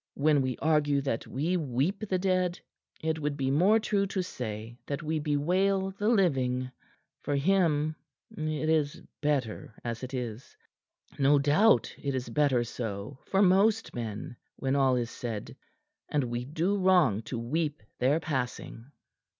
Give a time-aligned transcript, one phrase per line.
[0.15, 2.59] When we argue that we weep the dead,
[3.03, 6.71] it would be more true to say that we bewail the living.
[7.21, 7.95] For him
[8.35, 10.57] it is better as it is.
[11.19, 15.55] No doubt it is better so for most men, when all is said,
[16.09, 18.87] and we do wrong to weep their passing."